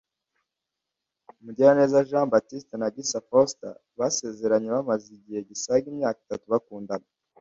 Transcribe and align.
Mugiraneza 1.43 2.05
Jean 2.09 2.27
Baptiste 2.33 2.73
na 2.77 2.87
Gisa 2.95 3.19
Fausta 3.27 3.67
basezeranye 3.99 4.67
bamaze 4.75 5.05
igihe 5.17 5.39
gisaga 5.49 5.85
imyaka 5.93 6.19
itatu 6.25 6.45
bakundana 6.53 7.07